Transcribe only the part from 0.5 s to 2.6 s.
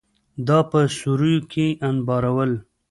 په سوریو کې انبارول.